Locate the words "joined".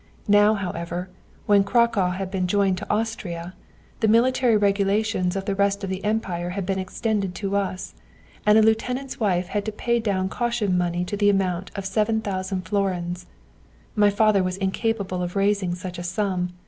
2.47-2.79